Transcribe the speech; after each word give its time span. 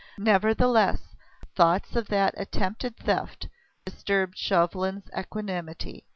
Nevertheless, 0.17 1.15
thoughts 1.55 1.95
of 1.95 2.07
that 2.07 2.33
attempted 2.35 2.97
theft 2.97 3.49
disturbed 3.85 4.35
Chauvelin's 4.35 5.11
equanimity. 5.15 6.07